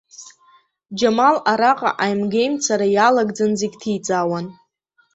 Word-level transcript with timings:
Џьамал 0.97 1.37
араҟа 1.51 1.91
аимгеимцара 2.03 2.87
иалагӡан 2.95 3.51
зегь 3.59 3.75
ҭиҵаауан. 3.81 4.45